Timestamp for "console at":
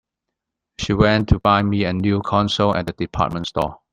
2.23-2.87